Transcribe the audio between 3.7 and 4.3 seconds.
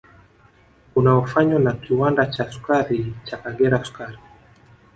sukari